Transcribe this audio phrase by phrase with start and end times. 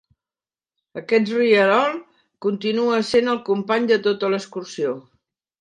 [1.01, 1.93] Aquest rierol
[2.47, 4.99] continua sent el company de tota l'excursió.